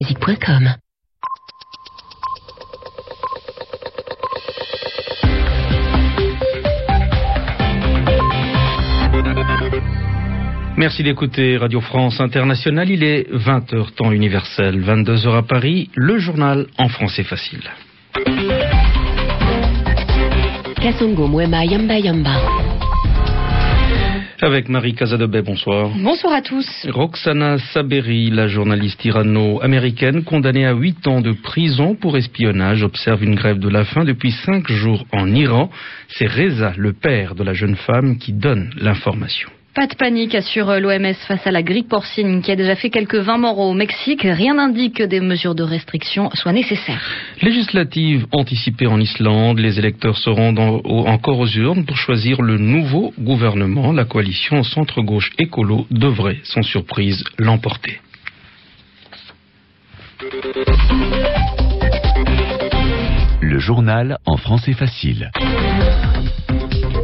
[0.00, 0.76] Musique.com.
[10.76, 12.88] Merci d'écouter Radio France Internationale.
[12.90, 15.90] Il est 20h temps universel, 22h à Paris.
[15.96, 17.68] Le journal en français facile.
[20.80, 22.67] Kasongo Mwema Yamba Yamba.
[24.40, 25.90] Avec Marie Casadebet, bonsoir.
[26.00, 26.86] Bonsoir à tous.
[26.90, 33.34] Roxana Saberi, la journaliste irano-américaine condamnée à 8 ans de prison pour espionnage, observe une
[33.34, 35.70] grève de la faim depuis 5 jours en Iran.
[36.08, 39.50] C'est Reza, le père de la jeune femme, qui donne l'information.
[39.74, 43.14] Pas de panique, assure l'OMS face à la grippe porcine qui a déjà fait quelques
[43.14, 44.22] 20 morts au Mexique.
[44.24, 47.00] Rien n'indique que des mesures de restriction soient nécessaires.
[47.42, 52.42] Législative anticipée en Islande, les électeurs se rendent en- au- encore aux urnes pour choisir
[52.42, 53.92] le nouveau gouvernement.
[53.92, 58.00] La coalition centre-gauche écolo devrait, sans surprise, l'emporter.
[63.40, 65.30] Le journal en français facile.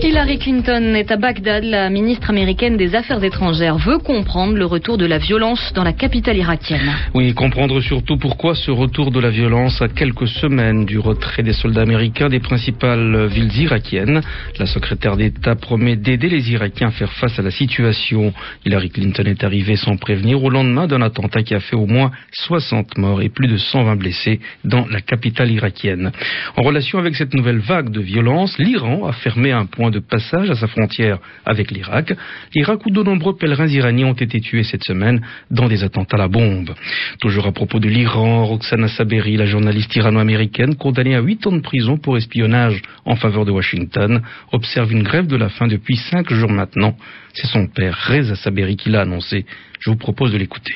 [0.03, 1.64] Hillary Clinton est à Bagdad.
[1.64, 5.92] La ministre américaine des Affaires étrangères veut comprendre le retour de la violence dans la
[5.92, 6.92] capitale irakienne.
[7.14, 11.53] Oui, comprendre surtout pourquoi ce retour de la violence à quelques semaines du retrait des
[11.53, 14.20] soldats américains des principales villes irakiennes.
[14.59, 18.33] La secrétaire d'État promet d'aider les Irakiens à faire face à la situation.
[18.67, 22.11] Hillary Clinton est arrivée sans prévenir au lendemain d'un attentat qui a fait au moins
[22.33, 26.12] 60 morts et plus de 120 blessés dans la capitale irakienne.
[26.56, 30.51] En relation avec cette nouvelle vague de violence, l'Iran a fermé un point de passage
[30.51, 32.13] à sa frontière avec l'Irak.
[32.55, 36.21] L'Irak où de nombreux pèlerins iraniens ont été tués cette semaine dans des attentats à
[36.21, 36.75] la bombe.
[37.21, 41.61] Toujours à propos de l'Iran, Roxana Saberi, la journaliste irano-américaine condamnée à 8 ans de
[41.61, 46.33] prison pour espionnage en faveur de Washington, observe une grève de la faim depuis 5
[46.33, 46.97] jours maintenant.
[47.33, 49.45] C'est son père, Reza Saberi, qui l'a annoncé.
[49.81, 50.75] Je vous propose de l'écouter.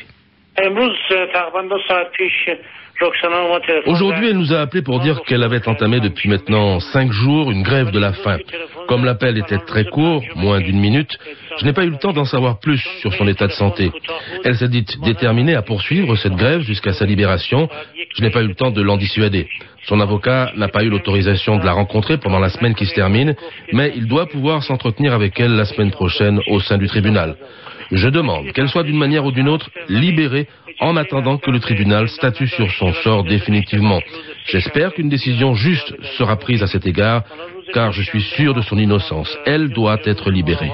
[3.86, 7.62] Aujourd'hui, elle nous a appelé pour dire qu'elle avait entamé depuis maintenant cinq jours une
[7.62, 8.38] grève de la faim.
[8.88, 11.16] Comme l'appel était très court, moins d'une minute,
[11.58, 13.92] je n'ai pas eu le temps d'en savoir plus sur son état de santé.
[14.44, 17.68] Elle s'est dite déterminée à poursuivre cette grève jusqu'à sa libération,
[18.16, 19.48] je n'ai pas eu le temps de l'en dissuader.
[19.84, 23.34] Son avocat n'a pas eu l'autorisation de la rencontrer pendant la semaine qui se termine,
[23.72, 27.36] mais il doit pouvoir s'entretenir avec elle la semaine prochaine au sein du tribunal.
[27.90, 30.46] Je demande qu'elle soit d'une manière ou d'une autre libérée
[30.80, 34.00] en attendant que le tribunal statue sur son sort définitivement.
[34.46, 37.22] J'espère qu'une décision juste sera prise à cet égard,
[37.72, 39.36] car je suis sûr de son innocence.
[39.46, 40.70] Elle doit être libérée.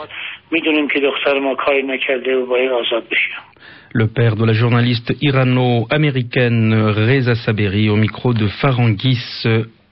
[3.96, 9.46] Le père de la journaliste irano-américaine Reza Saberi au micro de Farangis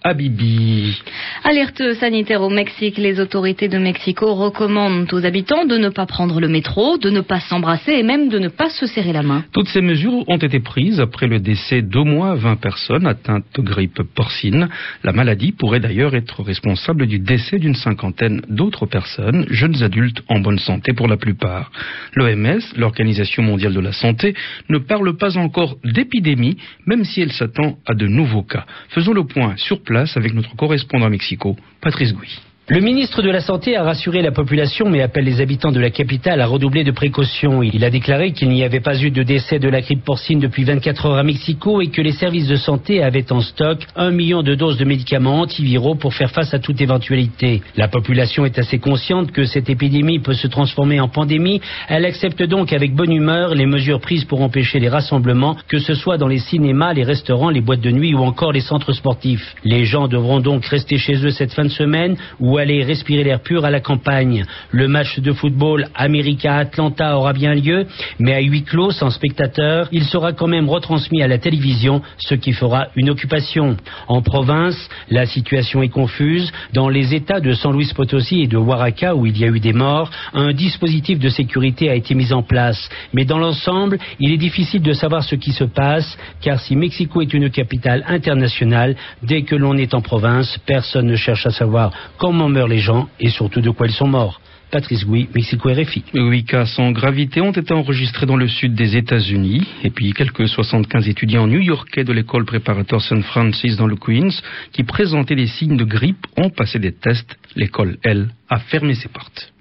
[0.05, 1.01] Habibi.
[1.45, 2.99] Alerte sanitaire au Mexique.
[2.99, 7.21] Les autorités de Mexico recommandent aux habitants de ne pas prendre le métro, de ne
[7.21, 9.45] pas s'embrasser et même de ne pas se serrer la main.
[9.53, 13.63] Toutes ces mesures ont été prises après le décès d'au moins 20 personnes atteintes de
[13.63, 14.69] grippe porcine.
[15.05, 20.41] La maladie pourrait d'ailleurs être responsable du décès d'une cinquantaine d'autres personnes, jeunes adultes en
[20.41, 21.71] bonne santé pour la plupart.
[22.15, 24.35] L'OMS, l'Organisation mondiale de la santé,
[24.69, 28.67] ne parle pas encore d'épidémie, même si elle s'attend à de nouveaux cas.
[28.89, 32.39] Faisons le point sur place avec notre correspondant à Mexico, Patrice Gouy.
[32.73, 35.91] Le ministre de la Santé a rassuré la population mais appelle les habitants de la
[35.91, 37.63] capitale à redoubler de précautions.
[37.63, 40.65] Il a déclaré qu'il n'y avait pas eu de décès de la grippe porcine depuis
[40.65, 44.43] 24 heures à Mexico et que les services de santé avaient en stock un million
[44.43, 47.61] de doses de médicaments antiviraux pour faire face à toute éventualité.
[47.77, 51.61] La population est assez consciente que cette épidémie peut se transformer en pandémie.
[51.89, 55.93] Elle accepte donc avec bonne humeur les mesures prises pour empêcher les rassemblements, que ce
[55.93, 59.57] soit dans les cinémas, les restaurants, les boîtes de nuit ou encore les centres sportifs.
[59.63, 63.41] Les gens devront donc rester chez eux cette fin de semaine ou aller respirer l'air
[63.41, 64.45] pur à la campagne.
[64.71, 67.87] Le match de football América-Atlanta aura bien lieu,
[68.19, 72.35] mais à huis clos, sans spectateurs, il sera quand même retransmis à la télévision, ce
[72.35, 73.77] qui fera une occupation.
[74.09, 76.51] En province, la situation est confuse.
[76.73, 79.61] Dans les États de San Luis Potosí et de Oaxaca, où il y a eu
[79.61, 82.89] des morts, un dispositif de sécurité a été mis en place.
[83.13, 87.21] Mais dans l'ensemble, il est difficile de savoir ce qui se passe, car si Mexico
[87.21, 91.91] est une capitale internationale, dès que l'on est en province, personne ne cherche à savoir
[92.19, 94.41] comment meurent les gens et surtout de quoi ils sont morts.
[94.73, 96.03] Patrice Gouy, Mexico RFI.
[96.15, 99.69] Huit cas sans gravité ont été enregistrés dans le sud des États-Unis.
[99.85, 103.21] Et puis quelques 75 étudiants new-yorkais de l'école préparatoire St.
[103.23, 104.31] Francis dans le Queens
[104.73, 107.37] qui présentaient des signes de grippe ont passé des tests.
[107.55, 109.53] L'école, elle, a fermé ses portes.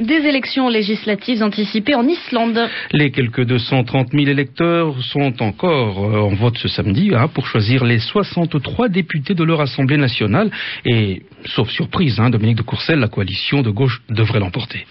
[0.00, 2.58] Des élections législatives anticipées en Islande.
[2.90, 7.84] Les quelques 230 000 électeurs sont encore euh, en vote ce samedi hein, pour choisir
[7.84, 10.50] les 63 députés de leur Assemblée nationale.
[10.84, 14.84] Et, sauf surprise, hein, Dominique de Courcelles, la coalition de gauche devrait l'emporter.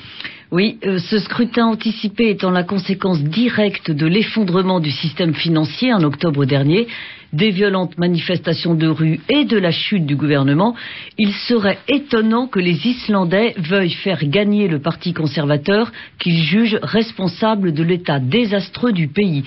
[0.52, 6.04] Oui, euh, ce scrutin anticipé étant la conséquence directe de l'effondrement du système financier en
[6.04, 6.88] octobre dernier,
[7.33, 10.75] des violentes manifestations de rue et de la chute du gouvernement,
[11.18, 17.74] il serait étonnant que les Islandais veuillent faire gagner le Parti conservateur qu'ils jugent responsable
[17.74, 19.44] de l'état désastreux du pays.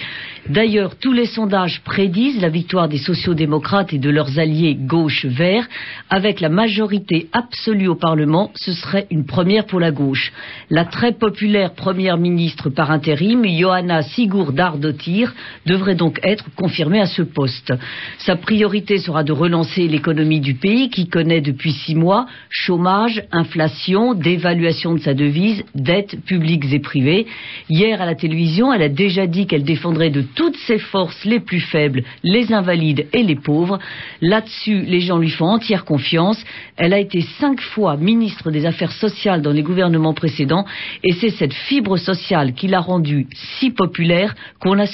[0.48, 5.66] D'ailleurs, tous les sondages prédisent la victoire des sociaux-démocrates et de leurs alliés gauche-vert.
[6.10, 10.32] Avec la majorité absolue au Parlement, ce serait une première pour la gauche.
[10.70, 15.34] La très populaire première ministre par intérim, Johanna Sigurdardottir,
[15.66, 17.72] devrait donc être confirmée à ce poste.
[18.18, 24.14] Sa priorité sera de relancer l'économie du pays qui connaît depuis six mois chômage, inflation,
[24.14, 27.26] dévaluation de sa devise, dettes publiques et privées.
[27.68, 31.40] Hier à la télévision, elle a déjà dit qu'elle défendrait de toutes ses forces les
[31.40, 33.78] plus faibles, les invalides et les pauvres.
[34.20, 36.42] Là-dessus, les gens lui font entière confiance.
[36.76, 40.64] Elle a été cinq fois ministre des Affaires sociales dans les gouvernements précédents
[41.02, 43.26] et c'est cette fibre sociale qui l'a rendue
[43.58, 44.86] si populaire qu'on la,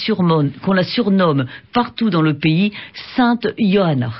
[0.82, 2.71] surnomme partout dans le pays
[3.16, 4.12] Sainte Johanna.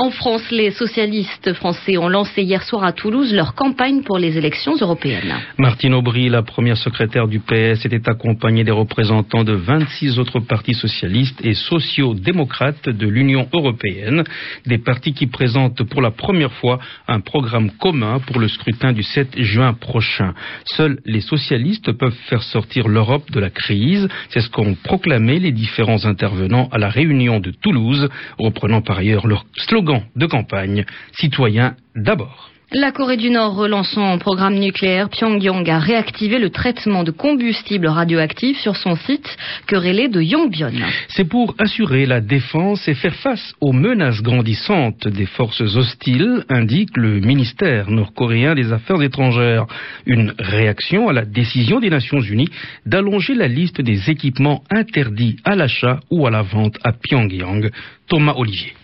[0.00, 4.38] En France, les socialistes français ont lancé hier soir à Toulouse leur campagne pour les
[4.38, 5.34] élections européennes.
[5.58, 10.74] Martine Aubry, la première secrétaire du PS, était accompagnée des représentants de 26 autres partis
[10.74, 14.22] socialistes et sociaux-démocrates de l'Union européenne,
[14.66, 16.78] des partis qui présentent pour la première fois
[17.08, 20.32] un programme commun pour le scrutin du 7 juin prochain.
[20.64, 24.06] Seuls les socialistes peuvent faire sortir l'Europe de la crise.
[24.28, 28.08] C'est ce qu'ont proclamé les différents intervenants à la réunion de Toulouse,
[28.38, 32.50] reprenant par ailleurs leur slogan de campagne, citoyens d'abord.
[32.70, 35.08] La Corée du Nord relance son programme nucléaire.
[35.08, 40.74] Pyongyang a réactivé le traitement de combustibles radioactifs sur son site querellé de Yongbyon.
[41.08, 46.94] C'est pour assurer la défense et faire face aux menaces grandissantes des forces hostiles, indique
[46.98, 49.64] le ministère nord-coréen des Affaires étrangères.
[50.04, 52.50] Une réaction à la décision des Nations Unies
[52.84, 57.70] d'allonger la liste des équipements interdits à l'achat ou à la vente à Pyongyang.
[58.08, 58.74] Thomas Olivier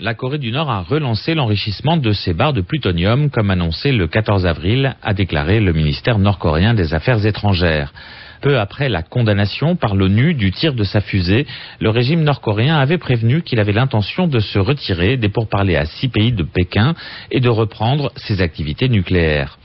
[0.00, 4.06] la Corée du Nord a relancé l'enrichissement de ses barres de plutonium, comme annoncé le
[4.06, 7.92] 14 avril, a déclaré le ministère nord-coréen des Affaires étrangères.
[8.40, 11.46] Peu après la condamnation par l'ONU du tir de sa fusée,
[11.78, 16.08] le régime nord-coréen avait prévenu qu'il avait l'intention de se retirer des pourparlers à six
[16.08, 16.94] pays de Pékin
[17.30, 19.58] et de reprendre ses activités nucléaires.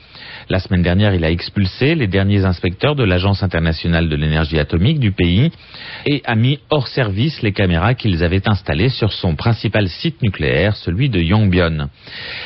[0.50, 5.00] La semaine dernière, il a expulsé les derniers inspecteurs de l'Agence internationale de l'énergie atomique
[5.00, 5.50] du pays
[6.10, 10.74] et a mis hors service les caméras qu'ils avaient installées sur son principal site nucléaire,
[10.76, 11.90] celui de Yongbyon.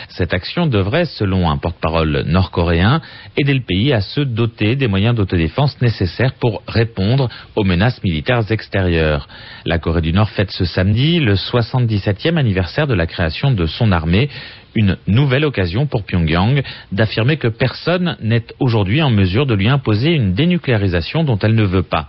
[0.08, 3.00] Cette action devrait, selon un porte-parole nord-coréen,
[3.36, 8.50] aider le pays à se doter des moyens d'autodéfense nécessaires pour répondre aux menaces militaires
[8.50, 9.28] extérieures.
[9.64, 13.92] La Corée du Nord fête ce samedi le 77e anniversaire de la création de son
[13.92, 14.28] armée,
[14.74, 20.12] une nouvelle occasion pour Pyongyang d'affirmer que personne n'est aujourd'hui en mesure de lui imposer
[20.12, 22.08] une dénucléarisation dont elle ne veut pas.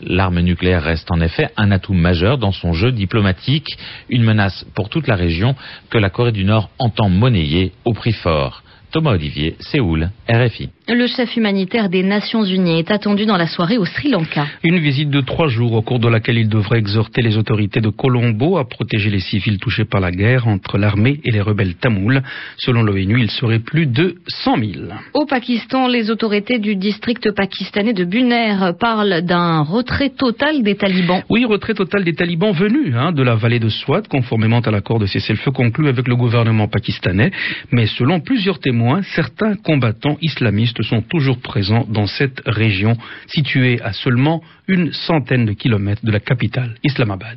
[0.00, 3.76] L'arme nucléaire reste en effet un atout majeur dans son jeu diplomatique,
[4.08, 5.54] une menace pour toute la région
[5.90, 8.62] que la Corée du Nord entend monnayer au prix fort.
[8.90, 10.70] Thomas Olivier, Séoul, RFI.
[10.86, 14.46] Le chef humanitaire des Nations Unies est attendu dans la soirée au Sri Lanka.
[14.62, 17.88] Une visite de trois jours au cours de laquelle il devrait exhorter les autorités de
[17.88, 22.20] Colombo à protéger les civils touchés par la guerre entre l'armée et les rebelles tamouls.
[22.58, 24.72] Selon l'ONU, il serait plus de 100 000.
[25.14, 31.22] Au Pakistan, les autorités du district pakistanais de Buner parlent d'un retrait total des talibans.
[31.30, 34.98] Oui, retrait total des talibans venus hein, de la vallée de Swat, conformément à l'accord
[34.98, 37.30] de cessez-le-feu conclu avec le gouvernement pakistanais.
[37.72, 43.92] Mais selon plusieurs témoins, certains combattants islamistes sont toujours présents dans cette région située à
[43.92, 47.36] seulement une centaine de kilomètres de la capitale, Islamabad.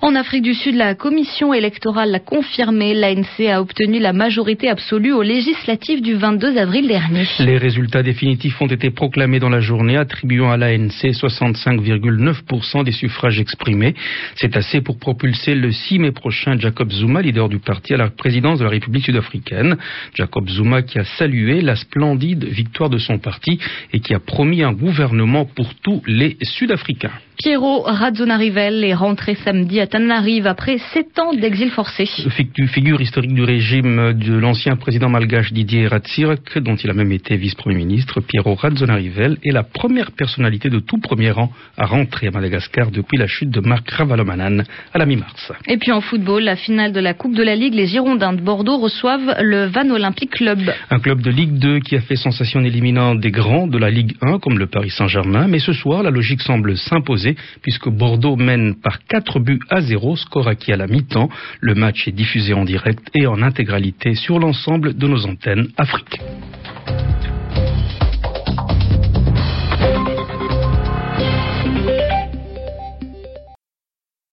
[0.00, 2.94] En Afrique du Sud, la commission électorale l'a confirmé.
[2.94, 7.26] L'ANC a obtenu la majorité absolue aux législatives du 22 avril dernier.
[7.40, 13.38] Les résultats définitifs ont été proclamés dans la journée, attribuant à l'ANC 65,9% des suffrages
[13.38, 13.94] exprimés.
[14.36, 18.08] C'est assez pour propulser le 6 mai prochain Jacob Zuma, leader du parti, à la
[18.08, 19.76] présidence de la République sud-africaine.
[20.14, 23.58] Jacob Zuma qui a salué la splendide victoire de son parti
[23.92, 27.12] et qui a promis un gouvernement pour tous les sud-africains.
[27.38, 32.04] Piero Razzonarivel est rentré samedi à Tananarive après sept ans d'exil forcé.
[32.04, 37.36] Figure historique du régime de l'ancien président malgache Didier Ratsirk, dont il a même été
[37.36, 42.30] vice-premier ministre, Piero Razzonarivel est la première personnalité de tout premier rang à rentrer à
[42.30, 45.52] Madagascar depuis la chute de Marc Ravalomanan à la mi-mars.
[45.68, 48.42] Et puis en football, la finale de la Coupe de la Ligue, les Girondins de
[48.42, 50.60] Bordeaux reçoivent le Van Olympique Club.
[50.90, 53.90] Un club de Ligue 2 qui a fait sensation en éliminant des grands de la
[53.90, 57.21] Ligue 1 comme le Paris Saint-Germain, mais ce soir la logique semble s'imposer
[57.62, 61.28] puisque Bordeaux mène par 4 buts à 0, score acquis à la mi-temps.
[61.60, 66.20] Le match est diffusé en direct et en intégralité sur l'ensemble de nos antennes Afrique.